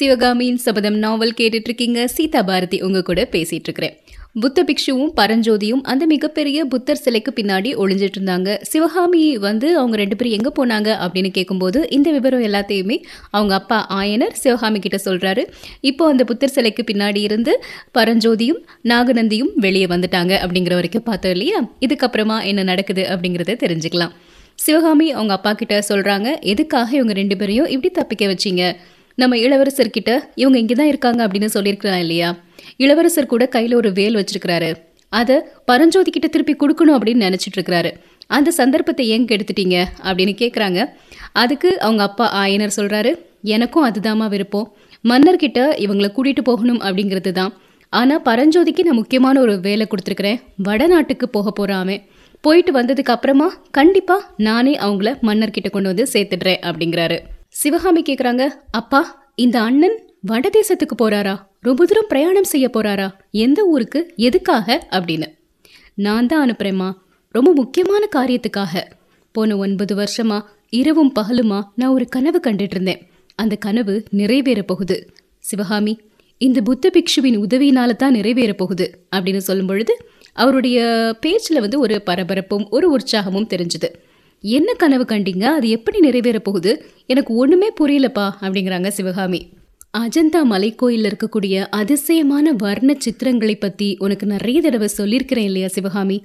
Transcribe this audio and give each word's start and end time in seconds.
சிவகாமியின் 0.00 0.60
சபதம் 0.64 0.98
நாவல் 0.98 1.34
கேட்டுட்டு 1.38 1.68
இருக்கீங்க 1.68 2.00
சீதா 2.08 2.40
பாரதி 2.42 2.76
உங்க 2.80 3.00
கூட 3.02 3.20
பேசிட்டு 3.32 3.66
இருக்கிறேன் 3.68 3.94
புத்த 4.42 4.62
பிக்ஷுவும் 4.68 5.10
பரஞ்சோதியும் 5.18 5.82
அந்த 5.82 6.04
மிகப்பெரிய 6.06 6.58
புத்தர் 6.64 7.00
சிலைக்கு 7.04 7.30
பின்னாடி 7.38 7.70
ஒளிஞ்சிட்டு 7.82 8.16
இருந்தாங்க 8.18 8.50
சிவகாமி 8.62 9.22
வந்து 9.46 9.68
அவங்க 9.78 9.96
ரெண்டு 9.96 10.16
பேரும் 10.16 10.36
எங்க 10.38 10.50
போனாங்க 10.58 10.88
அப்படின்னு 11.04 11.30
கேட்கும்போது 11.30 11.80
இந்த 11.96 12.10
விவரம் 12.10 12.44
எல்லாத்தையுமே 12.48 12.96
அவங்க 13.30 13.54
அப்பா 13.54 13.78
ஆயனர் 13.98 14.36
சிவகாமி 14.42 14.78
கிட்ட 14.78 15.00
சொல்றாரு. 15.04 15.44
இப்போ 15.80 16.06
அந்த 16.06 16.24
புத்தர் 16.24 16.54
சிலைக்கு 16.56 16.84
பின்னாடி 16.92 17.22
இருந்து 17.28 17.54
பரஞ்சோதியும் 17.98 18.62
நாகநந்தியும் 18.92 19.52
வெளியே 19.66 19.86
வந்துட்டாங்க 19.86 20.32
அப்படிங்கிற 20.44 20.76
வரைக்கும் 20.80 21.06
பார்த்தோம் 21.10 21.30
இல்லையா? 21.30 21.60
இதுக்கப்புறமா 21.86 22.38
என்ன 22.44 22.62
நடக்குது 22.62 23.04
அப்படிங்கறத 23.14 23.58
தெரிஞ்சுக்கலாம். 23.64 24.14
சிவகாமி 24.54 25.08
அவங்க 25.12 25.32
அப்பா 25.32 25.52
கிட்ட 25.52 25.82
சொல்றாங்க 25.88 26.30
எதுக்காக 26.54 26.90
இவங்க 26.96 27.12
ரெண்டு 27.12 27.36
பேரையும் 27.36 27.68
இப்படி 27.76 27.92
தப்பிக்க 28.00 28.24
வச்சீங்க? 28.26 28.64
நம்ம 29.18 29.36
இளவரசர்கிட்ட 29.44 30.10
இவங்க 30.40 30.56
இங்கே 30.62 30.74
தான் 30.80 30.90
இருக்காங்க 30.92 31.20
அப்படின்னு 31.26 31.48
சொல்லியிருக்கலாம் 31.54 32.02
இல்லையா? 32.04 32.28
இளவரசர் 32.84 33.32
கூட 33.32 33.44
கையில் 33.54 33.74
ஒரு 33.80 33.90
வேல் 33.98 34.18
வச்சிருக்கிறாரு. 34.20 34.70
அதை 35.12 35.36
பரஞ்சோதி 35.70 36.10
கிட்ட 36.10 36.28
திருப்பி 36.34 36.54
கொடுக்கணும் 36.62 36.96
அப்படின்னு 36.96 37.26
நினச்சிட்டு 37.26 37.58
இருக்கிறாரு. 37.58 37.90
அந்த 38.36 38.48
சந்தர்ப்பத்தை 38.58 39.04
ஏன் 39.14 39.26
கெடுத்துட்டீங்க 39.30 39.76
அப்படின்னு 40.08 40.34
கேட்குறாங்க 40.42 40.80
அதுக்கு 41.42 41.70
அவங்க 41.86 42.02
அப்பா 42.08 42.26
ஆயனர் 42.42 42.76
சொல்கிறாரு 42.78 43.10
எனக்கும் 43.56 43.86
அதுதாம்மா 43.88 44.28
விருப்பம். 44.34 44.68
மன்னர்கிட்ட 45.10 45.60
இவங்களை 45.84 46.08
கூட்டிகிட்டு 46.12 46.44
போகணும் 46.50 46.80
அப்படிங்கிறது 46.86 47.32
தான் 47.40 47.52
ஆனால் 47.92 48.22
பரஞ்சோதிக்கு 48.28 48.82
நான் 48.86 49.00
முக்கியமான 49.00 49.36
ஒரு 49.40 49.54
வேலை 49.66 49.86
கொடுத்துருக்குறேன். 49.88 50.40
வடநாட்டுக்கு 50.68 51.28
போக 51.36 51.50
போகிறாமே 51.50 51.96
போயிட்டு 52.44 52.72
வந்ததுக்கு 52.78 53.12
அப்புறமா 53.14 53.48
கண்டிப்பா 53.78 54.16
நானே 54.48 54.74
அவங்கள 54.86 55.10
மன்னர்கிட்ட 55.28 55.70
கொண்டு 55.70 55.92
வந்து 55.92 56.06
சேர்த்துடுறேன் 56.14 56.62
அப்படிங்கிறாரு. 56.68 57.18
சிவகாமி 57.60 58.02
கேக்குறாங்க 58.02 58.48
அப்பா 58.70 59.30
இந்த 59.34 59.60
அண்ணன் 59.60 60.14
வடதேசத்துக்கு 60.28 60.94
போறாரா? 61.02 61.38
ரொம்ப 61.60 61.84
தூரம் 61.86 62.04
பிரயாணம் 62.08 62.44
செய்ய 62.44 62.70
போறாரா? 62.72 63.10
எந்த 63.30 63.64
ஊருக்கு? 63.64 64.12
எதுக்காக? 64.16 64.86
அப்படின்னு. 64.90 65.26
நான் 65.94 66.26
தான் 66.26 66.50
அனுப்புறேம்மா. 66.50 66.92
ரொம்ப 67.28 67.52
முக்கியமான 67.52 68.08
காரியத்துக்காக. 68.16 68.82
போன 69.32 69.56
ஒன்பது 69.56 69.94
வருஷமா 69.96 70.40
இரவும் 70.70 71.12
பகலுமா 71.20 71.62
நான் 71.74 71.90
ஒரு 71.90 72.06
கனவு 72.08 72.40
கண்டுட்டு 72.46 72.68
இருந்தேன். 72.70 73.10
அந்த 73.34 73.56
கனவு 73.56 74.04
நிறைவேற 74.10 74.62
போகுது. 74.62 75.12
சிவகாமி 75.38 76.00
இந்த 76.38 76.60
புத்த 76.60 76.90
பிக்ஷுவின் 76.92 77.44
உதவியினால 77.48 77.96
தான் 77.96 78.12
நிறைவேற 78.12 78.52
போகுது 78.52 79.06
அப்படின்னு 79.16 79.36
சொல்லும் 79.36 79.66
பொழுது 79.66 79.96
அவருடைய 80.32 80.78
பேச்சில் 81.20 81.60
வந்து 81.60 81.80
ஒரு 81.80 82.02
பரபரப்பும் 82.06 82.68
ஒரு 82.70 82.98
உற்சாகமும் 82.98 83.46
தெரிஞ்சுது. 83.46 83.88
என்ன 84.42 84.72
கனவு 84.72 85.04
கண்டீங்க? 85.08 85.44
அது 85.44 85.68
எப்படி 85.68 85.98
நிறைவேற 85.98 86.38
போகுது 86.38 86.84
எனக்கு 87.06 87.34
ஒண்ணுமே 87.34 87.68
புரியலப்பா 87.80 88.30
அப்படிங்கிறாங்க 88.40 88.88
சிவகாமி. 88.88 89.48
அஜந்தா 89.98 90.40
மலைக்கோயில்ல 90.50 91.12
இருக்கக்கூடிய 91.12 91.66
அதிசயமான 91.70 92.52
வர்ண 92.52 92.96
சித்திரங்களை 92.98 93.60
பத்தி 93.60 93.96
உனக்கு 93.98 94.26
நிறைய 94.26 94.60
தடவை 94.60 94.88
சொல்லியிருக்கிறேன் 94.88 95.44
இல்லையா 95.44 95.68
சிவகாமி? 95.68 96.24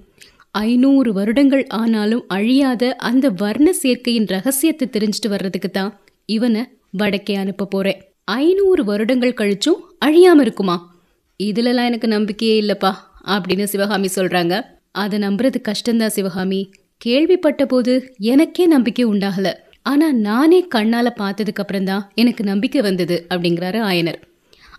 ஐநூறு 0.52 1.13
வருடங்கள் 1.13 1.67
ஆனாலும் 1.67 2.23
அழியாத 2.27 2.95
அந்த 2.95 3.30
வர்ண 3.30 3.73
சேர்க்கையின் 3.73 4.25
ரகசியத்தை 4.25 4.89
தெரிஞ்சுட்டு 4.91 5.27
வர்றதுக்கு 5.27 5.69
தான் 5.69 5.99
இவனை 6.25 6.66
வடக்கே 6.91 7.36
அனுப்ப 7.36 7.66
போறேன். 7.66 8.02
ஐநூறு 8.23 8.83
வருடங்கள் 8.83 9.33
கழிச்சும் 9.33 9.81
அழியாம 10.05 10.41
இருக்குமா? 10.41 10.95
இதுலலாம் 11.43 11.86
எனக்கு 11.86 12.08
நம்பிக்கையே 12.08 12.61
இல்லப்பா 12.61 12.93
அப்படின்னு 13.25 13.63
சிவகாமி 13.63 14.08
சொல்றாங்க. 14.16 14.61
அதை 14.91 15.19
நம்புறது 15.19 15.55
கஷ்டம்தான் 15.67 16.16
சிவகாமி. 16.17 16.69
கேள்விப்பட்ட 16.98 17.66
போது 17.66 18.14
எனக்கே 18.18 18.66
நம்பிக்கை 18.66 19.06
உண்டாகல. 19.06 19.54
ஆனா 19.82 20.12
நானே 20.12 20.66
கண்ணால 20.76 21.08
பார்த்ததுக்கு 21.18 21.62
அப்புறம் 21.62 21.84
தான் 21.84 22.12
எனக்கு 22.16 22.44
நம்பிக்கை 22.44 22.82
வந்தது 22.82 23.26
அப்படிங்கிறாரு 23.30 23.80
ஆயனர். 23.92 24.20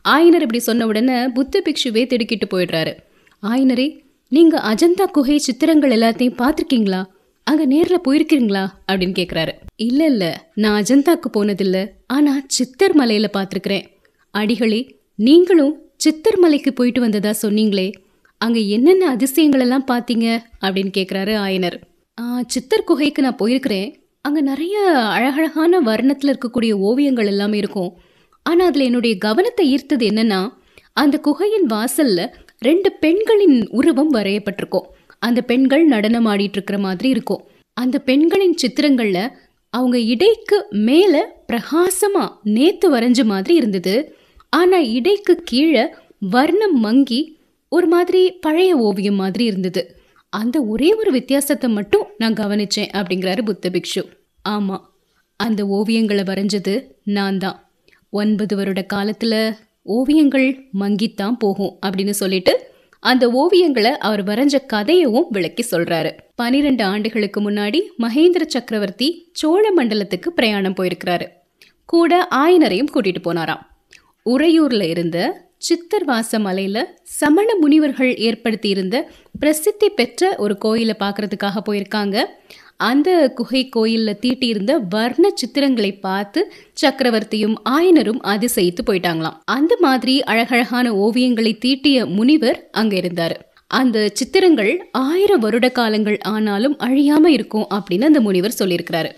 ஆயனர் 0.08 0.44
இப்படி 0.46 0.58
சொன்ன 0.58 0.86
உடனே 0.86 1.28
புத்த 1.28 1.62
பிக்ஷுவே 1.64 2.06
திடுக்கிட்டு 2.06 2.46
போயிடுறாரு. 2.46 2.96
ஆயனரே 3.42 4.00
நீங்க 4.28 4.58
அஜந்தா 4.58 5.04
குகை 5.12 5.38
சித்திரங்கள் 5.38 5.90
எல்லாத்தையும் 5.90 6.38
பார்த்துருக்கீங்களா? 6.38 7.04
அங்க 7.44 7.66
நேர்ல 7.66 7.96
போயிருக்கீங்களா? 8.08 8.68
அப்படின்னு 8.92 9.14
கேக்குறாரு. 9.18 9.52
இல்ல 9.76 10.04
இல்ல 10.04 10.50
நான் 10.54 10.82
அஜந்தாக்கு 10.82 11.28
போனதில்ல. 11.34 11.88
ஆனா 12.06 12.40
சித்தர் 12.46 12.98
மலையில 12.98 13.26
பார்த்துருக்குறேன். 13.32 13.84
அடிகளே 14.30 14.80
நீங்களும் 15.14 15.82
சித்தர் 15.96 16.38
மலைக்கு 16.38 16.72
போயிட்டு 16.72 17.00
வந்ததா 17.00 17.34
சொன்னீங்களே. 17.42 17.92
அங்க 18.38 18.58
என்னென்ன 18.58 19.08
அதிசயங்கள் 19.08 19.60
எல்லாம் 19.60 19.86
பார்த்தீங்க? 19.86 20.26
அப்படின்னு 20.60 20.90
கேக்குறாரு 20.96 21.34
ஆயனர். 21.46 21.78
"ஆ, 22.20 22.42
சித்தர் 22.46 22.84
குகைக்கு 22.84 23.22
நான் 23.22 23.36
போயிருக்கிறேன். 23.36 23.94
அங்க 24.20 24.40
நிறைய 24.40 24.90
அழகழகான 24.90 25.80
வர்ணத்துல 25.80 26.34
இருக்கக்கூடிய 26.34 26.72
ஓவியங்கள் 26.72 27.26
எல்லாமே 27.26 27.58
இருக்கும். 27.58 27.96
ஆனா 28.42 28.66
அதுல 28.66 28.84
என்னுடைய 28.84 29.18
கவனத்தை 29.18 29.74
ஈர்த்தது 29.74 29.96
என்னன்னா 29.96 30.48
அந்த 30.92 31.18
குகையின் 31.18 31.66
வாசல்ல 31.66 32.28
ரெண்டு 32.58 32.92
பெண்களின் 32.92 33.68
உருவம் 33.68 34.12
வரையப்பட்டிருக்கும். 34.12 34.86
அந்த 35.18 35.42
பெண்கள் 35.42 35.84
நடனம் 35.84 36.26
ஆடிட்டு 36.26 36.52
இருக்கிற 36.52 36.78
மாதிரி 36.78 37.08
இருக்கும். 37.08 37.44
அந்த 37.74 37.98
பெண்களின் 37.98 38.56
சித்திரங்கள்ல 38.62 39.30
அவங்க 39.70 39.98
இடைக்கு 39.98 40.66
மேல 40.70 41.44
பிரகாசமா 41.52 42.28
நேத்து 42.42 42.94
வரைஞ்ச 42.94 43.24
மாதிரி 43.24 43.54
இருந்தது. 43.54 44.14
ஆனா 44.50 44.78
இடைக்கு 44.78 45.40
கீழே 45.44 45.94
வர்ணம் 46.18 46.80
மங்கி 46.80 47.38
ஒரு 47.68 47.86
மாதிரி 47.86 48.30
பழைய 48.30 48.76
ஓவியம் 48.76 49.14
மாதிரி 49.14 49.44
இருந்தது. 49.44 50.00
அந்த 50.40 50.56
ஒரே 50.72 50.88
ஒரு 50.94 51.10
வித்தியாசத்தை 51.10 51.68
மட்டும் 51.70 52.06
நான் 52.18 52.32
கவனித்தேன் 52.32 52.92
அப்படிங்கிறாரு 52.98 53.42
புத்த 53.42 53.70
பிக்ஷு. 53.70 54.02
ஆமாம் 54.42 54.84
அந்த 55.40 55.60
ஓவியங்களை 55.76 56.22
வரைஞ்சது 56.30 56.74
நான் 57.16 57.38
தான். 57.38 57.58
ஒன்பது 58.10 58.54
வருட 58.56 58.82
காலத்தில் 58.82 59.40
ஓவியங்கள் 59.96 60.48
மங்கித்தான் 60.80 61.36
போகும் 61.38 61.78
அப்படின்னு 61.86 62.14
சொல்லிட்டு 62.22 62.74
அந்த 63.02 63.24
ஓவியங்களை 63.40 63.92
அவர் 64.08 64.22
வரைஞ்ச 64.24 64.56
கதையவும் 64.72 65.28
விளக்கி 65.30 65.64
சொல்றாரு. 65.70 66.10
பனிரெண்டு 66.34 66.84
ஆண்டுகளுக்கு 66.84 67.40
முன்னாடி 67.40 67.80
மகேந்திர 67.98 68.44
சக்கரவர்த்தி 68.46 69.08
சோழ 69.32 69.64
மண்டலத்துக்கு 69.76 70.28
பிரயாணம் 70.34 70.76
போயிருக்கிறாரு. 70.76 71.26
கூட 71.84 72.12
ஆயனரையும் 72.34 72.92
கூட்டிட்டு 72.94 73.22
போனாராம். 73.24 73.64
உறையூர்ல 74.26 74.84
இருந்த 74.94 75.18
சித்தர்வாச 75.62 76.38
மலையில் 76.38 76.82
சமண 77.02 77.48
முனிவர்கள் 77.60 78.12
ஏற்படுத்தியிருந்த 78.26 78.96
பிரசித்தி 79.40 79.88
பெற்ற 79.88 80.34
ஒரு 80.36 80.58
கோயிலை 80.58 80.94
பார்க்கறதுக்காக 80.98 81.62
போயிருக்காங்க. 81.68 82.16
அந்த 82.76 83.28
குகை 83.28 83.68
கோயிலில் 83.68 84.20
தீட்டியிருந்த 84.20 84.72
வர்ண 84.88 85.26
சித்திரங்களை 85.40 86.00
பார்த்து 86.00 86.52
சக்கரவர்த்தியும் 86.82 87.56
ஆயனரும் 87.70 88.20
அதிசயித்து 88.32 88.82
போயிட்டாங்களாம். 88.86 89.38
அந்த 89.44 89.76
மாதிரி 89.80 90.22
அழகழகான 90.22 90.92
ஓவியங்களை 90.92 91.58
தீட்டிய 91.58 92.06
முனிவர் 92.06 92.68
அங்கே 92.72 92.96
இருந்தார். 92.96 93.36
அந்த 93.70 94.10
சித்திரங்கள் 94.12 94.72
ஆயிரம் 94.90 95.40
வருட 95.40 95.68
காலங்கள் 95.68 96.18
ஆனாலும் 96.18 96.78
அழியாமல் 96.78 97.32
இருக்கும் 97.32 97.66
அப்படின்னு 97.74 98.04
அந்த 98.04 98.20
முனிவர் 98.20 98.58
சொல்லியிருக்கிறாரு. 98.58 99.12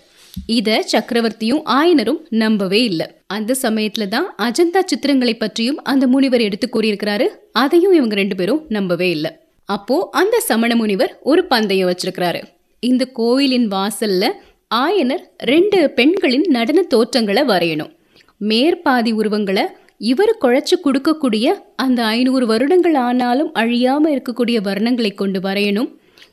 இத 0.45 0.85
சக்கரவர்த்தியும் 0.91 1.61
ஆயனரும் 1.65 2.19
நம்பவே 2.29 2.83
இல்லை. 2.83 3.07
அந்த 3.27 3.55
சமயத்துல 3.61 4.07
தான் 4.07 4.35
அஜந்தா 4.37 4.81
சித்திரங்களை 4.85 5.33
பற்றியும் 5.39 5.83
அந்த 5.83 6.07
முனிவர் 6.07 6.41
எடுத்து 6.41 6.69
கூறியிருக்கிறாரு. 6.71 7.27
அதையும் 7.51 7.93
இவங்க 7.93 8.15
ரெண்டு 8.15 8.35
பேரும் 8.35 8.65
நம்பவே 8.69 9.09
இல்லை. 9.09 9.31
அப்போ 9.65 10.09
அந்த 10.11 10.39
சமண 10.39 10.75
முனிவர் 10.75 11.19
ஒரு 11.21 11.45
பந்தயம் 11.45 11.89
வச்சிருக்கிறாரு. 11.89 12.43
இந்த 12.79 13.05
கோயிலின் 13.05 13.67
வாசல்ல 13.67 14.31
ஆயனர் 14.75 15.23
ரெண்டு 15.37 15.89
பெண்களின் 15.89 16.45
நடன 16.49 16.81
தோற்றங்களை 16.81 17.43
வரையணும். 17.43 17.91
மேற்பாதி 18.37 19.11
உருவங்களை 19.11 19.65
இவர் 19.97 20.37
குழைச்சு 20.41 20.75
கொடுக்கக்கூடிய 20.83 21.45
அந்த 21.75 22.05
ஐநூறு 22.05 22.45
வருடங்கள் 22.45 22.95
ஆனாலும் 22.95 23.53
அழியாம 23.53 24.19
இருக்கக்கூடிய 24.19 24.57
வர்ணங்களை 24.63 25.13
கொண்டு 25.13 25.39
வரையணும். 25.39 25.89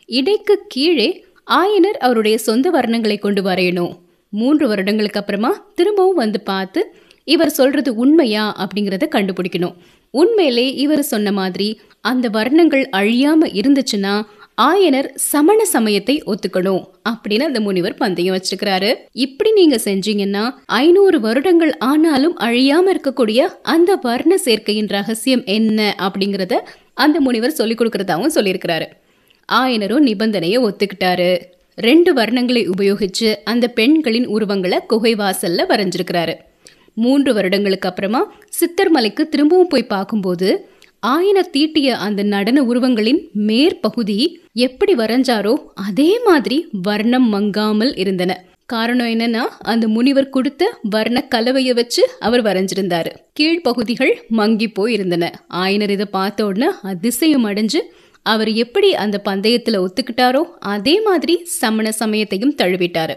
இடைக்கு 0.06 0.64
கீழே 0.68 1.24
ஆயனர் 1.50 1.98
அவருடைய 1.98 2.38
சொந்த 2.38 2.70
வர்ணங்களை 2.70 3.18
கொண்டு 3.18 3.42
வரையணும் 3.42 3.98
மூன்று 4.28 4.68
வருடங்களுக்கு 4.68 5.20
அப்புறமா 5.20 5.66
திரும்பவும் 5.74 6.16
வந்து 6.16 6.40
பார்த்து 6.40 6.94
இவர் 7.24 7.50
சொல்றது 7.50 7.94
உண்மையா? 7.94 8.54
அப்படிங்கிறத 8.58 9.04
கண்டுபிடிக்கணும். 9.10 9.74
உண்மையிலே 10.10 10.74
இவர் 10.74 11.02
சொன்ன 11.02 11.32
மாதிரி 11.32 11.80
அந்த 12.00 12.28
வர்ணங்கள் 12.28 12.88
அழியாம 12.92 13.46
இருந்துச்சுன்னா 13.52 14.22
ஆயனர் 14.62 15.08
சமண 15.14 15.64
சமயத்தை 15.64 16.22
ஒத்துக்கணும் 16.26 16.84
அப்படின்னு 17.08 17.42
அந்த 17.42 17.60
முனிவர் 17.60 17.94
பந்தயம் 17.94 18.36
வச்சிருக்கிறாரு. 18.36 18.94
இப்படி 19.12 19.52
நீங்க 19.52 19.76
செஞ்சீங்கன்னா 19.84 20.50
ஐநூறு 20.66 21.20
வருடங்கள் 21.20 21.78
ஆனாலும் 21.78 22.38
அழியாம 22.38 22.94
இருக்கக்கூடிய 22.94 23.48
அந்த 23.62 23.94
வர்ண 23.96 24.36
சேர்க்கையின் 24.36 24.86
ரகசியம் 24.86 25.44
என்ன 25.44 25.94
அப்படிங்கறத 25.98 26.58
அந்த 26.94 27.20
முனிவர் 27.20 27.50
சொல்லிக் 27.50 27.80
கொடுக்கறதாவும் 27.80 28.34
சொல்லியிருக்கிறாரு. 28.34 28.86
ஆயனரும் 29.52 30.06
நிபந்தனையை 30.08 30.58
ஒத்துக்கிட்டாரு. 30.66 31.30
ரெண்டு 31.78 32.14
வர்ணங்களை 32.14 32.62
உபயோகிச்சு 32.68 33.34
அந்த 33.44 33.68
பெண்களின் 33.68 34.26
உருவங்களை 34.26 34.78
குகை 34.86 35.14
வாசல்ல 35.14 35.66
வரைஞ்சிருக்கிறாரு. 35.68 36.34
மூன்று 36.94 37.34
வருடங்களுக்கு 37.34 37.88
அப்புறமா 37.88 38.20
சித்தர் 38.48 38.90
மலைக்கு 38.90 39.28
திரும்பவும் 39.28 39.68
போய் 39.68 39.92
பார்க்கும்போது 39.94 40.48
ஆயனர் 41.06 41.50
தீட்டிய 41.50 41.88
அந்த 42.06 42.22
நடன 42.22 42.62
உருவங்களின் 42.62 43.20
மேற்பகுதி 43.32 44.40
எப்படி 44.52 44.94
வரைஞ்சாரோ 44.94 45.54
அதே 45.74 46.18
மாதிரி 46.18 46.68
வர்ணம் 46.82 47.28
மங்காமல் 47.34 47.92
இருந்தன. 47.98 48.44
காரணம் 48.66 49.06
என்னன்னா 49.06 49.42
அந்த 49.58 49.88
முனிவர் 49.88 50.30
கொடுத்த 50.30 50.78
வர்ண 50.82 51.26
கலவையை 51.34 51.74
வச்சு 51.74 52.02
அவர் 52.20 52.42
வரைஞ்சிருந்தாரு. 52.42 53.10
கீழ்ப்பகுதிகள் 53.40 54.14
மங்கி 54.28 54.68
போய் 54.68 54.92
இருந்தன 54.92 55.24
ஆயனர் 55.54 55.90
இதை 55.90 56.06
பார்த்த 56.10 56.46
உடனே 56.46 56.70
அதிசயம் 56.82 57.46
அடைஞ்சு 57.46 57.82
அவர் 58.32 58.50
எப்படி 58.64 58.88
அந்த 59.04 59.16
பந்தயத்தில் 59.24 59.82
ஒத்துக்கிட்டாரோ 59.84 60.42
அதே 60.74 60.94
மாதிரி 61.00 61.34
சமண 61.60 61.86
சமயத்தையும் 61.92 62.56
தழுவிட்டாரு. 62.62 63.16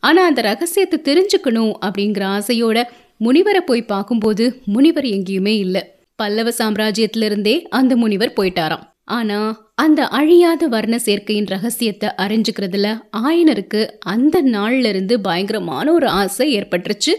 ஆனால் 0.00 0.28
அந்த 0.30 0.40
ரகசியத்தை 0.42 0.98
தெரிஞ்சுக்கணும் 1.08 1.72
அப்படிங்கிற 1.86 2.24
ஆசையோட 2.36 2.78
முனிவரை 3.20 3.62
போய் 3.66 3.90
பார்க்கும்போது 3.92 4.44
முனிவர் 4.74 5.08
எங்கேயுமே 5.16 5.54
இல்லை. 5.64 5.82
பல்லவ 6.18 6.52
சாம்ராஜ்யத்திலிருந்தே 6.58 7.56
அந்த 7.78 7.92
முனிவர் 7.96 8.36
போயிட்டாராம். 8.36 8.86
ஆனா 9.18 9.38
அந்த 9.74 10.00
அழியாத 10.18 10.62
வர்ண 10.68 10.96
சேர்க்கையின் 10.98 11.48
ரகசியத்தை 11.52 12.08
அறிஞ்சுக்கிறதுல 12.24 12.88
ஆயனருக்கு 13.20 13.80
அந்த 14.12 14.36
நாள்ல 14.54 14.90
இருந்து 14.92 15.14
பயங்கரமான 15.20 15.86
ஒரு 15.92 16.08
ஆசை 16.20 16.46
ஏற்பட்டுருச்சு. 16.58 17.14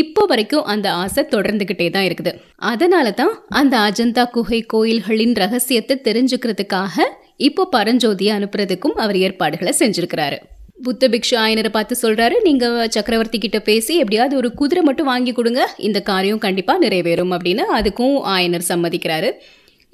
இப்போ 0.00 0.22
வரைக்கும் 0.30 0.68
அந்த 0.72 0.86
ஆசை 1.02 1.22
தொடர்ந்துகிட்டே 1.34 1.86
தான் 1.96 2.06
இருக்குது. 2.08 2.32
அதனால 2.70 3.06
தான் 3.20 3.34
அந்த 3.60 3.74
அஜந்தா 3.88 4.24
குகை 4.36 4.60
கோயில்களின் 4.72 5.34
ரகசியத்தை 5.42 5.96
தெரிஞ்சுக்கிறதுக்காக 6.08 7.06
இப்போ 7.48 7.62
பரஞ்சோதியை 7.76 8.32
அனுப்புறதுக்கும் 8.38 8.98
அவர் 9.04 9.18
ஏற்பாடுகளை 9.26 9.72
செஞ்சிருக்கிறாரு. 9.82 10.38
புத்த 10.86 11.08
பிக்ஷு 11.12 11.34
ஆயனரை 11.42 11.70
பார்த்து 11.74 11.94
சொல்றாரு 12.02 12.36
நீங்க 12.46 12.64
சக்கரவர்த்தி 12.96 13.38
கிட்ட 13.44 13.58
பேசி 13.68 13.92
எப்படியாவது 14.02 14.34
ஒரு 14.40 14.48
குதிரை 14.60 14.82
மட்டும் 14.88 15.10
வாங்கி 15.12 15.32
கொடுங்க. 15.32 15.62
இந்த 15.88 15.98
காரியம் 16.10 16.44
கண்டிப்பா 16.46 16.74
நிறைவேறும் 16.84 17.34
அப்படின்னு 17.36 17.64
அதுக்கும் 17.78 18.16
ஆயனர் 18.34 18.68
சம்மதிக்கிறாரு. 18.72 19.30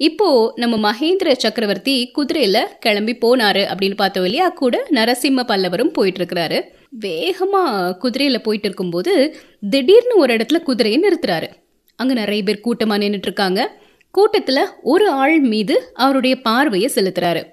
இப்போ 0.07 0.27
நம்ம 0.61 0.75
மகேந்திர 0.85 1.31
சக்கரவர்த்தி 1.45 1.95
குதிரையில 2.17 2.59
கிளம்பி 2.85 3.13
போனாரு 3.23 3.63
அப்படின்னு 3.71 3.97
பார்த்தோம் 4.03 4.25
இல்லையா? 4.29 4.47
கூட 4.61 4.75
நரசிம்ம 4.97 5.43
பல்லவரும் 5.51 5.95
போயிட்டு 5.97 6.19
இருக்கிறாரு. 6.21 6.59
வேகமாக 6.91 7.97
குதிரையில் 7.97 8.41
போயிட்டு 8.41 8.67
இருக்கும்போது 8.67 9.35
திடீர்னு 9.69 10.17
ஒரு 10.17 10.35
இடத்துல 10.35 10.59
குதிரையை 10.59 11.01
நிறுத்துறாரு. 11.01 11.47
அங்கே 11.95 12.13
நிறைய 12.13 12.43
பேர் 12.43 12.59
கூட்டமாக 12.59 13.03
நின்றுட்டு 13.03 13.29
இருக்காங்க. 13.31 13.79
ஒரு 14.81 15.09
ஆள் 15.09 15.39
மீது 15.39 15.91
அவருடைய 15.93 16.41
பார்வையை 16.41 16.91
செலுத்துறாரு. 16.95 17.43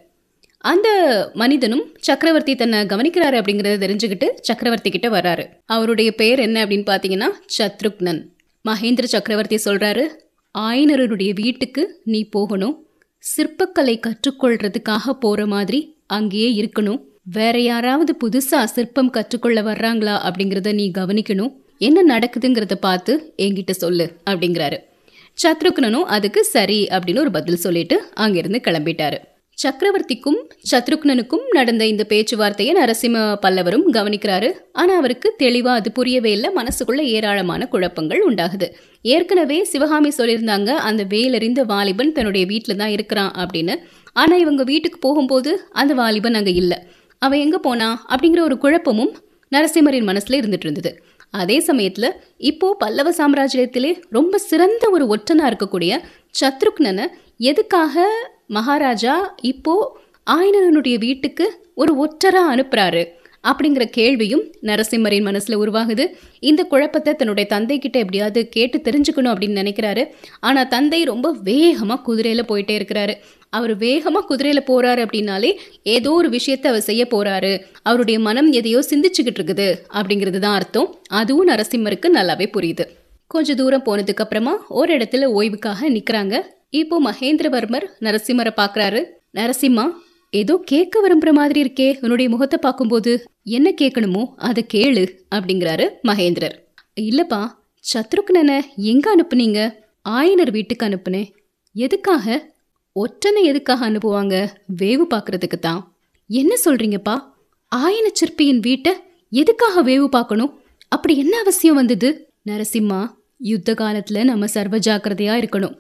அந்த 0.59 0.89
மனிதனும் 1.35 1.95
சக்கரவர்த்தி 2.01 2.55
தன்னை 2.55 2.79
கவனிக்கிறாரு 2.79 3.41
அப்படிங்கிறத 3.41 3.79
தெரிஞ்சுக்கிட்டு 3.85 4.29
சக்கரவர்த்தி 4.41 4.91
கிட்ட 4.91 5.09
வர்றாரு. 5.09 5.49
அவருடைய 5.65 6.15
பெயர் 6.15 6.39
என்ன 6.39 6.67
அப்படின்னு 6.67 6.85
பார்த்தீங்கன்னா 6.87 7.29
சத்ருக்னன். 7.59 8.23
மகேந்திர 8.69 9.05
சக்கரவர்த்தி 9.05 9.59
சொல்கிறாரு 9.65 10.07
ஆயனருடைய 10.59 11.35
வீட்டுக்கு 11.35 12.01
நீ 12.05 12.29
போகணும். 12.29 12.87
சிற்பக்கலை 13.37 14.01
கற்றுக்கொள்றதுக்காக 14.07 15.11
போகிற 15.21 15.47
மாதிரி 15.47 15.97
அங்கேயே 16.07 16.65
இருக்கணும். 16.65 17.01
வேற 17.37 17.57
யாராவது 17.61 18.13
புதுசா 18.23 18.59
சிற்பம் 18.65 19.11
கற்றுக்கொள்ள 19.11 19.59
வர்றாங்களா 19.63 20.15
அப்படிங்கறத 20.27 20.73
நீ 20.73 20.91
கவனிக்கணும். 20.99 21.51
என்ன 21.79 22.05
நடக்குதுங்கிறத 22.13 22.75
பார்த்து 22.75 23.13
என்கிட்ட 23.37 23.71
சொல்லு 23.71 24.07
அப்படிங்கிறாரு. 24.31 24.79
சத்ருக்னனும் 25.43 26.07
அதுக்கு 26.17 26.41
சரி 26.45 26.79
அப்படின்னு 26.95 27.19
ஒரு 27.19 27.31
பதில் 27.31 27.63
சொல்லிட்டு 27.65 27.97
அங்கிருந்து 28.15 28.61
கிளம்பிட்டாரு. 28.67 29.19
சக்கரவர்த்திக்கும் 29.59 30.41
சத்ருக்னனுக்கும் 30.71 31.45
நடந்த 31.51 31.87
இந்த 31.87 32.05
பேச்சுவார்த்தையை 32.09 32.73
நரசிம்ம 32.81 33.25
பல்லவரும் 33.45 33.87
கவனிக்கிறாரு. 33.97 34.51
ஆனா 34.73 34.93
அவருக்கு 34.97 35.31
தெளிவா 35.39 35.73
அது 35.81 35.93
புரியவே 35.93 36.33
இல்லை. 36.33 36.51
மனசுக்குள்ள 36.59 37.03
ஏராளமான 37.17 37.69
குழப்பங்கள் 37.69 38.23
உண்டாகுது. 38.29 38.69
ஏற்கனவே 39.15 39.59
சிவகாமி 39.65 40.13
சொல்லியிருந்தாங்க 40.19 40.71
அந்த 40.91 41.05
வேலறிந்த 41.15 41.63
வாலிபன் 41.73 42.13
தன்னுடைய 42.13 42.47
வீட்டில் 42.47 42.81
தான் 42.83 42.95
இருக்கிறான் 42.99 43.33
அப்படின்னு. 43.45 43.77
ஆனா 44.13 44.37
இவங்க 44.37 44.63
வீட்டுக்கு 44.65 44.99
போகும்போது 44.99 45.51
அந்த 45.73 45.93
வாலிபன் 45.95 46.35
அங்கே 46.35 46.55
இல்லை. 46.63 46.79
அவன் 47.19 47.39
எங்கே 47.39 47.59
போனா 47.63 47.89
அப்படிங்கிற 48.09 48.41
ஒரு 48.41 48.59
குழப்பமும் 48.59 49.13
நரசிம்மரின் 49.53 50.09
மனசில் 50.11 50.39
இருந்துட்டு 50.41 50.67
இருந்தது. 50.67 50.91
அதே 51.31 51.61
சமயத்தில் 51.61 52.11
இப்போ 52.37 52.75
பல்லவ 52.79 53.09
சாம்ராஜ்யத்திலே 53.11 53.91
ரொம்ப 54.11 54.39
சிறந்த 54.39 54.85
ஒரு 54.91 55.05
ஒற்றனா 55.15 55.47
இருக்கக்கூடிய 55.51 55.93
சத்ருக்னனை 56.41 57.07
எதுக்காக 57.51 58.05
மகாராஜா 58.47 59.15
இப்போ 59.43 59.75
ஆயனனுடைய 60.31 60.99
வீட்டுக்கு 60.99 61.47
ஒரு 61.75 61.93
ஒற்றராக 62.05 62.53
அனுப்புகிறாரு 62.55 63.03
அப்படிங்கிற 63.45 63.85
கேள்வியும் 63.97 64.45
நரசிம்மரின் 64.69 65.27
மனசில் 65.29 65.61
உருவாகுது. 65.63 66.05
இந்த 66.51 66.61
குழப்பத்தை 66.73 67.13
தன்னுடைய 67.15 67.47
தந்தை 67.55 67.77
கிட்ட 67.79 67.97
எப்படியாவது 68.05 68.41
கேட்டு 68.57 68.79
தெரிஞ்சுக்கணும் 68.87 69.33
அப்படின்னு 69.33 69.61
நினைக்கிறாரு. 69.63 70.05
ஆனால் 70.41 70.71
தந்தை 70.75 71.01
ரொம்ப 71.13 71.33
வேகமாக 71.51 72.01
குதிரையில் 72.09 72.49
போயிட்டே 72.51 72.77
இருக்கிறாரு. 72.79 73.17
அவர் 73.53 73.75
வேகமாக 73.85 74.27
குதிரையில் 74.31 74.69
போகிறாரு 74.71 75.01
அப்படின்னாலே 75.07 75.51
ஏதோ 75.97 76.11
ஒரு 76.21 76.29
விஷயத்தை 76.37 76.67
அவர் 76.73 76.87
செய்ய 76.89 77.03
போகிறாரு 77.15 77.53
அவருடைய 77.83 78.19
மனம் 78.29 78.51
எதையோ 78.61 78.81
சிந்திச்சுக்கிட்டு 78.91 79.41
இருக்குது 79.41 79.69
அப்படிங்கிறது 79.99 80.41
தான் 80.47 80.57
அர்த்தம். 80.61 80.89
அதுவும் 81.21 81.51
நரசிம்மருக்கு 81.53 82.11
நல்லாவே 82.19 82.49
புரியுது. 82.57 82.87
கொஞ்ச 83.27 83.55
தூரம் 83.55 83.87
போனதுக்கு 83.87 84.25
அப்புறமா 84.25 84.53
ஒரு 84.81 84.91
இடத்துல 84.97 85.27
ஓய்வுக்காக 85.39 85.89
நிற்கிறாங்க 85.97 86.37
இப்போ 86.81 86.97
மகேந்திரவர்மர் 87.09 87.87
நரசிம்மரை 88.07 88.53
பார்க்கறாரு 88.61 89.01
நரசிம்மா 89.39 89.85
ஏதோ 90.31 90.63
கேட்க 90.65 90.95
விரும்புற 91.05 91.33
மாதிரி 91.33 91.61
இருக்கே 91.63 91.99
உன்னுடைய 92.01 92.31
முகத்தை 92.31 92.59
பார்க்கும்போது 92.63 93.25
என்ன 93.43 93.73
கேட்கணுமோ 93.81 94.23
அதை 94.37 94.67
கேளு 94.75 95.05
அப்படிங்கிறாரு 95.31 95.89
மகேந்திரர். 96.03 96.57
இல்லப்பா 97.01 97.41
சத்ருக்னனை 97.85 98.61
எங்க 98.77 99.07
அனுப்புனீங்க? 99.15 99.75
ஆயனர் 100.09 100.51
வீட்டுக்கு 100.51 100.87
அனுப்புனேன். 100.87 101.29
எதுக்காக? 101.73 102.55
ஒற்றனை 102.97 103.43
எதுக்காக 103.43 103.91
அனுப்புவாங்க? 103.91 104.35
வேவு 104.77 105.05
பார்க்கறதுக்கு 105.15 105.59
தான். 105.61 105.97
என்ன 106.27 106.55
சொல்றீங்கப்பா? 106.65 107.17
ஆயன 107.77 108.07
சிற்பியின் 108.13 108.61
வீட்டை 108.61 108.93
எதுக்காக 109.31 109.83
வேவு 109.83 110.07
பார்க்கணும்? 110.07 110.61
அப்படி 110.89 111.19
என்ன 111.19 111.39
அவசியம் 111.39 111.75
வந்தது? 111.75 112.29
நரசிம்மா 112.47 113.01
யுத்த 113.37 113.73
காலத்துல 113.73 114.25
நம்ம 114.25 114.47
சர்வ 114.47 114.77
ஜாக்கிரதையா 114.79 115.35
இருக்கணும். 115.41 115.77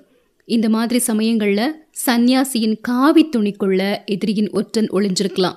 இந்த 0.49 0.69
மாதிரி 0.69 1.05
சமயங்கள்ல 1.06 1.71
சந்நியாசியின் 2.06 2.79
காவி 2.81 3.29
துணிக்குள்ள 3.37 4.05
எதிரியின் 4.05 4.50
ஒற்றன் 4.50 4.89
ஒளிஞ்சிருக்கலாம். 4.91 5.55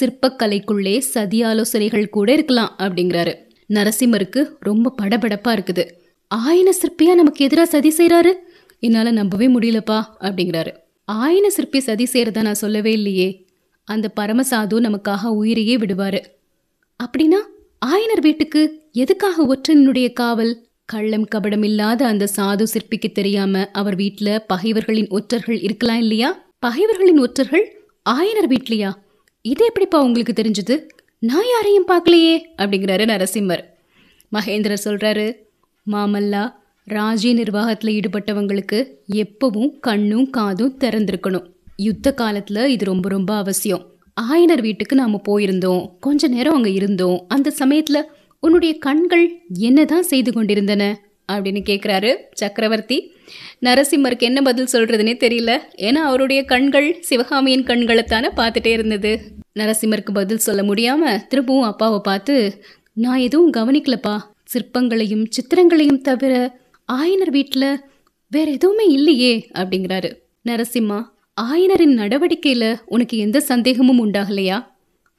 சிற்பக்கலைக்குள்ளே 0.00 0.98
சதி 0.98 1.42
ஆலோசனைகள் 1.42 2.08
கூட 2.08 2.32
இருக்கலாம் 2.32 2.74
அப்படிங்கிறாரு. 2.78 3.34
நரசிம்மருக்கு 3.68 4.50
ரொம்ப 4.60 4.94
படபடப்பா 5.02 5.48
இருக்குது. 5.48 5.88
ஆயன 6.34 6.70
சிற்பியா 6.82 7.14
நமக்கு 7.14 7.44
எதிராக 7.44 7.68
சதி 7.68 7.94
செய்கிறாரு 7.96 8.32
என்னால 8.78 9.10
நம்பவே 9.10 9.48
முடியலப்பா 9.48 10.04
அப்படிங்கிறாரு. 10.20 10.72
ஆயன 11.12 11.46
சிற்பி 11.46 11.80
சதி 11.80 12.08
செய்யறதா 12.12 12.42
நான் 12.42 12.54
சொல்லவே 12.54 12.92
இல்லையே. 12.92 13.46
அந்த 13.84 14.08
பரமசாது 14.08 14.80
நமக்காக 14.80 15.24
உயிரையே 15.24 15.76
விடுவாரு. 15.76 16.20
அப்படின்னா 17.04 17.40
ஆயனர் 17.86 18.20
வீட்டுக்கு 18.20 18.82
எதுக்காக 18.92 19.56
ஒற்றனுடைய 19.56 20.12
காவல்? 20.12 20.65
கள்ளம் 20.92 21.28
கபடம் 21.34 21.64
இல்லாத 21.64 22.06
அந்த 22.06 22.28
சாது 22.36 22.62
சிற்பிக்கு 22.62 23.12
தெரியாம 23.12 23.70
அவர் 23.72 23.94
வீட்ல 23.94 24.44
பகைவர்களின் 24.46 25.08
ஒற்றர்கள் 25.08 25.60
இருக்கலாம் 25.60 25.98
இல்லையா? 25.98 26.46
பகைவர்களின் 26.58 27.18
ஒற்றர்கள் 27.18 27.84
ஆயனர் 28.10 28.48
வீட்லையா? 28.48 28.90
இது 29.42 29.64
எப்படிப்பா 29.64 30.02
உங்களுக்கு 30.02 30.32
தெரிஞ்சது? 30.32 30.76
நான் 31.18 31.48
யாரையும் 31.48 31.88
பார்க்கலையே 31.88 32.36
அப்படிங்கிறாரு 32.62 33.04
நரசிம்மர். 33.04 33.62
மகேந்திரர் 34.32 34.84
சொல்றாரு 34.84 35.34
மாமல்லா 35.92 36.52
ராஜ்ய 36.84 37.34
நிர்வாகத்தில் 37.34 38.00
ஈடுபட்டவங்களுக்கு 38.00 38.88
எப்பவும் 39.12 39.78
கண்ணும் 39.80 40.30
காதும் 40.30 40.78
திறந்திருக்கணும். 40.78 41.46
யுத்த 41.76 42.14
காலத்துல 42.16 42.66
இது 42.66 42.84
ரொம்ப 42.84 43.08
ரொம்ப 43.08 43.36
அவசியம். 43.36 43.86
ஆயனர் 44.20 44.60
வீட்டுக்கு 44.60 44.96
நாம 44.96 45.20
போயிருந்தோம். 45.28 45.90
கொஞ்ச 46.00 46.28
நேரம் 46.28 46.54
அங்க 46.54 46.68
இருந்தோம். 46.68 47.24
அந்த 47.28 47.52
சமயத்துல 47.58 48.02
உன்னுடைய 48.40 48.78
கண்கள் 48.78 49.42
என்னதான் 49.58 50.02
செய்து 50.02 50.32
கொண்டிருந்தன? 50.32 51.00
அப்படின்னு 51.32 51.60
கேட்குறாரு 51.68 52.16
சக்கரவர்த்தி. 52.32 53.12
நரசிம்மருக்கு 53.60 54.18
என்ன 54.18 54.42
பதில் 54.42 54.72
சொல்றதுனே 54.72 55.14
தெரியல. 55.24 55.58
ஏன்னா 55.76 56.02
அவருடைய 56.10 56.44
கண்கள் 56.44 56.96
சிவகாமியின் 57.00 57.64
கண்களைத்தானே 57.64 58.28
பார்த்துட்டே 58.36 58.66
இருந்தது. 58.66 59.20
நரசிம்மருக்கு 59.58 60.12
பதில் 60.12 60.38
சொல்ல 60.38 60.62
முடியாம 60.62 61.26
திரும்பவும் 61.28 61.62
அப்பாவை 61.62 62.00
பார்த்து 62.02 62.62
நான் 62.92 63.18
எதுவும் 63.18 63.52
கவனிக்கலப்பா. 63.52 64.20
சிற்பங்களையும் 64.52 65.26
சித்திரங்களையும் 65.28 66.00
தவிர 66.00 66.58
ஆயனர் 66.92 67.30
வீட்டில் 67.30 67.80
வேற 68.30 68.50
எதுவுமே 68.50 68.84
இல்லையே 68.84 69.46
அப்படிங்கிறாரு. 69.54 70.10
நரசிம்மா 70.48 71.02
ஆயனரின் 71.40 71.96
நடவடிக்கையில 71.96 72.76
உனக்கு 72.86 73.18
எந்த 73.18 73.40
சந்தேகமும் 73.40 74.06
உண்டாகலையா? 74.06 74.66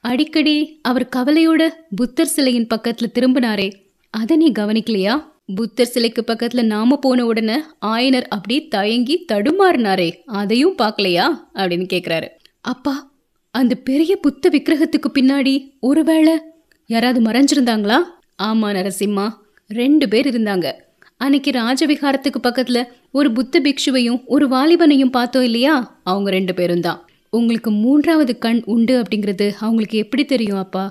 அடிக்கடி 0.08 0.78
அவர் 0.82 1.08
கவலையோட 1.16 1.68
புத்தர் 1.96 2.26
சிலையின் 2.26 2.66
பக்கத்துல 2.66 3.06
திரும்பினாரே. 3.14 3.72
அதை 4.10 4.36
நீ 4.36 4.52
கவனிக்கலையா? 4.58 5.24
புத்தர் 5.54 5.86
சிலைக்கு 5.86 6.24
பக்கத்துல 6.26 6.62
நாம 6.62 6.96
போன 6.96 7.26
உடனே 7.26 7.60
ஆயனர் 7.86 8.26
அப்படி 8.28 8.68
தயங்கி 8.68 9.24
தடுமாறினாரே. 9.32 10.12
அதையும் 10.26 10.74
பார்க்கலையா? 10.78 11.38
அப்படின்னு 11.54 11.86
கேக்குறாரு. 11.92 12.28
அப்பா 12.60 13.10
அந்த 13.50 13.74
பெரிய 13.74 14.16
புத்த 14.16 14.48
விக்கிரகத்துக்கு 14.48 15.10
பின்னாடி 15.14 15.70
ஒருவேளை 15.80 16.40
யாராவது 16.86 17.20
மறைஞ்சிருந்தாங்களா? 17.20 17.98
ஆமா 18.42 18.66
நரசிம்மா 18.76 19.30
ரெண்டு 19.68 20.08
பேர் 20.08 20.28
இருந்தாங்க. 20.28 20.72
அன்னைக்கு 21.16 21.50
ராஜவிகாரத்துக்கு 21.50 22.40
பக்கத்துல 22.42 22.84
ஒரு 23.12 23.32
புத்த 23.32 23.60
பிக்ஷுவையும் 23.60 24.24
ஒரு 24.26 24.48
வாலிபனையும் 24.48 25.10
பார்த்தோம் 25.10 25.42
இல்லையா? 25.42 26.00
அவங்க 26.04 26.30
ரெண்டு 26.30 26.54
பேரும் 26.54 26.80
தான். 26.80 27.07
உங்களுக்கு 27.32 27.70
மூன்றாவது 27.84 28.32
கண் 28.44 28.60
உண்டு 28.74 28.94
அப்படிங்கிறது 29.00 29.46
அவங்களுக்கு 29.64 29.96
எப்படி 30.04 30.22
தெரியும் 30.24 30.62
அப்பா? 30.64 30.84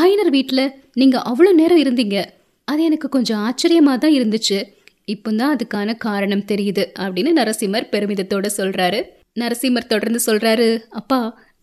ஆயனர் 0.00 0.30
வீட்டில் 0.36 0.72
நீங்கள் 1.00 1.24
அவ்வளோ 1.30 1.50
நேரம் 1.60 1.82
இருந்தீங்க. 1.84 2.18
அது 2.68 2.82
எனக்கு 2.88 3.08
கொஞ்சம் 3.16 3.40
ஆச்சரியமாக 3.46 3.98
தான் 4.04 4.16
இருந்துச்சு. 4.18 4.58
இப்போ 5.14 5.30
தான் 5.38 5.52
அதுக்கான 5.54 5.96
காரணம் 6.06 6.46
தெரியுது 6.50 6.84
அப்படின்னு 7.04 7.30
நரசிம்மர் 7.38 7.90
பெருமிதத்தோட 7.92 8.46
சொல்கிறாரு 8.58 9.00
நரசிம்மர் 9.40 9.90
தொடர்ந்து 9.92 10.20
சொல்கிறாரு 10.26 10.68
அப்பா 11.00 11.20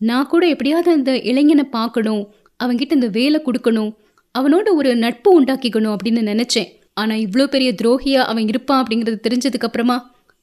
நான் 0.08 0.30
கூட 0.32 0.44
எப்படியாவது 0.54 0.90
அந்த 0.98 1.12
இளைஞனை 1.30 1.64
பார்க்கணும். 1.78 2.22
அவங்கிட்ட 2.60 2.92
இந்த 2.98 3.08
வேலை 3.18 3.38
கொடுக்கணும். 3.46 3.90
அவனோட 4.34 4.68
ஒரு 4.80 4.90
நட்பு 5.04 5.30
உண்டாக்கிக்கணும் 5.38 5.94
அப்படின்னு 5.94 6.22
நினச்சேன். 6.32 6.68
ஆனால் 7.00 7.22
இவ்வளோ 7.26 7.44
பெரிய 7.54 7.70
துரோகியாக 7.80 8.28
அவன் 8.30 8.48
இருப்பான் 8.52 8.80
அப்படிங்கிறது 8.82 9.18
தெரிஞ்சதுக்கப்புறமா 9.26 9.96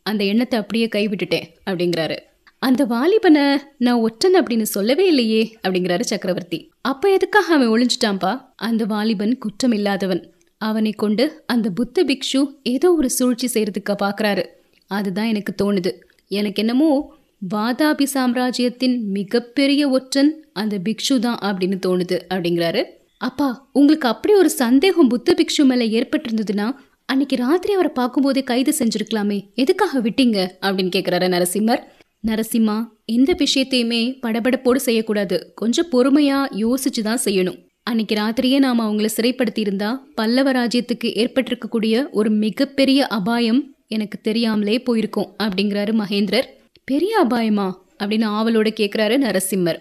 அந்த 0.06 0.22
எண்ணத்தை 0.32 0.58
அப்படியே 0.62 0.88
கைவிட்டுட்டேன் 0.96 1.48
அப்படிங்கிறாரு. 1.68 2.18
அந்த 2.60 2.86
வாலிபனை 2.86 3.58
நான் 3.78 4.00
ஒற்றன் 4.00 4.44
அப்படின்னு 4.44 4.62
சொல்லவே 4.62 5.08
இல்லையே 5.08 5.58
அப்படிங்கிறாரு 5.68 6.02
சக்கரவர்த்தி. 6.02 6.70
அப்ப 6.82 7.12
எதுக்காக 7.12 7.54
அவன் 7.54 7.68
ஒளிஞ்சிட்டான்பா? 7.68 8.42
அந்த 8.56 8.86
வாலிபன் 8.86 9.38
குற்றம் 9.38 9.72
இல்லாதவன் 9.72 10.34
அவனை 10.58 10.92
கொண்டு 10.92 11.44
அந்த 11.46 11.70
புத்த 11.70 12.04
பிக்ஷு 12.04 12.46
ஏதோ 12.64 12.94
ஒரு 12.94 13.10
சூழ்ச்சி 13.10 13.48
செய்யறதுக்கு 13.54 13.96
பாக்குறாரு. 14.04 14.46
அதுதான் 14.88 15.26
எனக்கு 15.26 15.54
தோணுது. 15.64 15.92
எனக்கு 16.28 16.56
என்னமோ 16.56 17.16
வாதாபி 17.56 18.04
சாம்ராஜ்யத்தின் 18.04 19.10
மிகப்பெரிய 19.12 19.90
ஒற்றன் 19.90 20.46
அந்த 20.54 20.78
பிக்ஷு 20.78 21.20
தான் 21.20 21.40
அப்படின்னு 21.42 21.80
தோணுது 21.88 22.20
அப்படிங்கிறாரு. 22.34 22.84
அப்பா 23.18 23.70
உங்களுக்கு 23.74 24.08
அப்படி 24.08 24.34
ஒரு 24.34 24.50
சந்தேகம் 24.50 25.08
புத்த 25.08 25.36
பிக்ஷு 25.38 25.66
மேல 25.66 25.84
ஏற்பட்டிருந்ததுன்னா 25.84 26.72
அன்னைக்கு 27.06 27.36
ராத்திரி 27.36 27.74
அவரை 27.74 27.92
பார்க்கும்போதே 27.94 28.44
கைது 28.44 28.74
செஞ்சிருக்கலாமே. 28.80 29.54
எதுக்காக 29.54 30.00
விட்டீங்க? 30.00 30.50
அப்படின்னு 30.62 30.92
கேட்குறாரு 30.96 31.28
நரசிம்மர். 31.28 31.84
நரசிம்மா 32.28 32.86
எந்த 33.06 33.38
விஷயத்தையுமே 33.38 34.20
படபடப்போடு 34.22 34.76
செய்யக்கூடாது. 34.76 35.52
கொஞ்சம் 35.56 35.90
பொறுமையா 35.92 36.46
யோசிச்சு 36.52 37.02
தான் 37.04 37.20
செய்யணும். 37.26 37.66
அன்னைக்கு 37.84 38.16
ராத்திரியே 38.16 38.58
நாம் 38.58 38.80
அவங்கள 38.80 39.08
சிறைப்படுத்தியிருந்தா 39.18 40.00
பல்லவ 40.16 40.52
ராஜ்யத்துக்கு 40.52 41.04
ஏற்பட்டிருக்கக்கூடிய 41.04 42.10
ஒரு 42.12 42.30
மிகப்பெரிய 42.30 43.08
அபாயம் 43.08 43.76
எனக்கு 43.88 44.22
தெரியாமலே 44.22 44.80
போயிருக்கும் 44.80 45.36
அப்படிங்கிறாரு 45.44 45.94
மகேந்திரர். 45.94 46.46
பெரிய 46.84 47.26
அபாயமா? 47.26 47.72
அப்படின்னு 48.04 48.26
ஆவலோட 48.30 48.68
கேட்குறாரு 48.80 49.18
நரசிம்மர். 49.18 49.78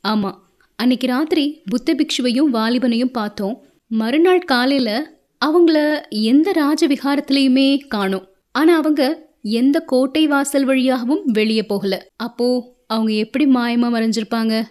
ஆமாம் 0.00 0.48
அன்னைக்கு 0.76 1.06
ராத்திரி 1.06 1.62
புத்த 1.64 1.94
பிக்ஷுவையும் 1.94 2.48
வாலிபனையும் 2.52 3.12
பார்த்தோம். 3.12 3.64
மறுநாள் 3.86 4.40
காலையில் 4.40 5.06
அவங்கள 5.44 6.00
எந்த 6.08 6.52
ராஜ 6.52 6.86
விகாரத்திலையுமே 6.86 7.86
காணோம். 7.88 8.28
ஆனால் 8.52 8.76
அவங்க 8.76 9.29
எந்த 9.42 9.80
கோட்டை 9.80 10.26
வாசல் 10.26 10.64
வழியாகவும் 10.64 11.24
வெளியே 11.24 11.62
போகல. 11.62 12.06
அப்போ 12.16 12.76
அவங்க 12.86 13.12
எப்படி 13.12 13.46
மாயமா 13.46 13.88
மறைஞ்சிருப்பாங்க? 13.94 14.62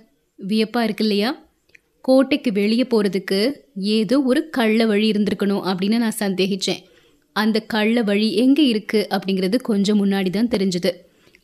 வியப்பா 0.48 0.84
இருக்கு 0.84 1.04
இல்லையா 1.04 1.48
கோட்டைக்கு 2.02 2.52
வெளியே 2.52 2.84
போறதுக்கு 2.84 3.52
ஏதோ 3.76 4.22
ஒரு 4.22 4.50
கள்ள 4.50 4.86
வழி 4.86 5.12
இருந்திருக்கணும் 5.12 5.66
அப்படின்னு 5.66 5.98
நான் 5.98 6.20
சந்தேகிச்சேன். 6.20 6.82
அந்த 7.34 7.60
கள்ள 7.60 8.02
வழி 8.02 8.36
எங்க 8.36 8.62
இருக்கு 8.62 9.08
அப்படிங்கிறது 9.10 9.56
கொஞ்சம் 9.56 10.06
முன்னாடி 10.06 10.30
தான் 10.30 10.48
தெரிஞ்சது. 10.48 10.92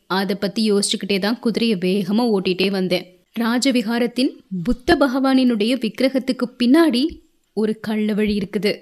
அதை 0.06 0.36
பத்தி 0.36 0.72
யோசிச்சுக்கிட்டே 0.72 1.18
தான் 1.18 1.38
குதிரையை 1.38 1.76
வேகமா 1.76 2.24
ஓட்டிகிட்டே 2.34 2.70
வந்தேன். 2.70 3.06
ராஜவிகாரத்தின் 3.40 4.32
புத்த 4.62 4.96
பகவானினுடைய 4.96 5.72
விக்கிரகத்துக்கு 5.80 6.48
பின்னாடி 6.58 7.02
ஒரு 7.52 7.80
கள்ள 7.80 8.12
வழி 8.14 8.38
இருக்குது. 8.38 8.72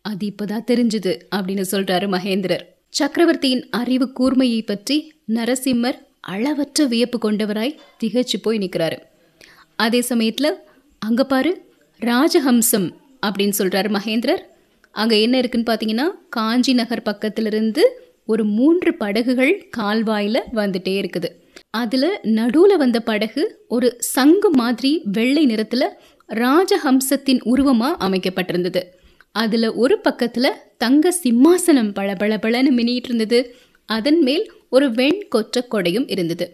அது 0.00 0.32
இப்பதான் 0.32 0.68
தெரிஞ்சுது 0.70 1.18
அப்படின்னு 1.36 1.64
சொல்கிறாரு 1.70 2.06
மகேந்திரர். 2.08 2.64
சக்கரவர்த்தியின் 2.98 3.62
அறிவு 3.78 4.06
கூர்மையை 4.18 4.58
பற்றி 4.70 4.96
நரசிம்மர் 5.36 5.98
அளவற்ற 6.32 6.84
வியப்பு 6.92 7.18
கொண்டவராய் 7.24 7.78
திகச்சு 8.00 8.36
போய் 8.44 8.60
நிற்கிறாரு. 8.62 8.98
அதே 9.84 10.00
சமயத்தில் 10.10 10.50
அங்கே 11.02 11.24
பாரு 11.32 11.52
ராஜஹம்சம் 12.00 12.88
அப்படின்னு 13.26 13.56
சொல்கிறார் 13.60 13.88
மகேந்திரர். 13.96 14.42
அங்கே 14.94 15.16
என்ன 15.24 15.36
இருக்குன்னு 15.42 15.68
பார்த்தீங்கன்னா 15.70 16.06
காஞ்சி 16.36 16.72
நகர் 16.80 17.06
பக்கத்திலிருந்து 17.10 17.84
ஒரு 18.32 18.42
மூன்று 18.58 18.90
படகுகள் 19.02 19.54
கால்வாயில் 19.78 20.42
வந்துட்டே 20.60 20.94
இருக்குது. 21.02 21.30
அதில் 21.82 22.10
நடுவில் 22.38 22.80
வந்த 22.82 22.98
படகு 23.10 23.42
ஒரு 23.76 23.88
சங்கு 24.14 24.50
மாதிரி 24.60 24.92
வெள்ளை 25.16 25.44
நிறத்தில் 25.52 25.88
ராஜஹம்சத்தின் 26.28 27.40
உருவமாக 27.52 27.98
அமைக்கப்பட்டிருந்தது. 28.06 28.82
அதில் 29.34 29.68
ஒரு 29.74 29.94
பக்கத்தில் 29.98 30.52
தங்க 30.78 31.14
சிம்மாசனம் 31.22 31.92
பளபளபளன்னு 31.94 32.72
மினிட்டு 32.78 33.08
இருந்தது. 33.08 33.38
அதன் 33.88 34.20
மேல் 34.22 34.44
ஒரு 34.70 34.86
வெண் 34.92 35.20
கொற்ற 35.28 35.66
கொடையும் 35.70 36.10
இருந்தது. 36.10 36.46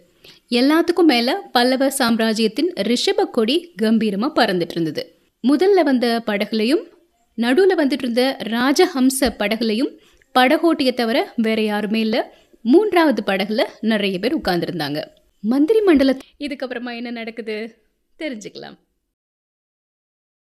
எல்லாத்துக்கும் 0.51 1.07
மேலே 1.07 1.33
பல்லவ 1.53 1.91
சாம்ராஜ்யத்தின் 1.91 2.73
ரிஷப 2.83 3.25
கொடி 3.31 3.73
கம்பீரமாக 3.83 4.33
பறந்துட்டு 4.37 4.71
இருந்தது. 4.71 5.03
முதல்ல 5.49 5.81
வந்த 5.85 6.23
படகுலையும் 6.27 6.85
நடுவில் 7.35 7.79
வந்துட்டு 7.79 7.99
இருந்த 7.99 8.37
ராஜஹம்ச 8.45 9.21
படகுலையும் 9.21 9.93
படகோட்டியை 10.39 10.95
தவிர 10.95 11.33
வேற 11.37 11.61
யாருமே 11.63 12.01
இல்லை. 12.01 12.21
மூன்றாவது 12.63 13.23
படகுல 13.27 13.65
நிறைய 13.81 14.19
பேர் 14.19 14.39
உட்கார்ந்துருந்தாங்க. 14.39 15.05
மந்திரி 15.41 15.81
மண்டல 15.81 16.17
இதுக்கப்புறமா 16.39 16.97
என்ன 16.97 17.11
நடக்குது? 17.11 17.57
தெரிஞ்சுக்கலாம். 18.19 18.77